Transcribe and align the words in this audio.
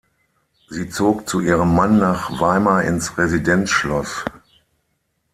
Sie 0.67 0.89
zog 0.89 1.29
zu 1.29 1.41
ihrem 1.41 1.75
Mann 1.75 1.99
nach 1.99 2.39
Weimar 2.41 2.85
ins 2.85 3.19
Residenzschloss. 3.19 4.25